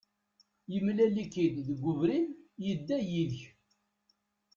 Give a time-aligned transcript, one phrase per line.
[0.73, 2.27] Yemlal-ik-id deg ubrid,
[2.65, 3.37] yedda yid-k.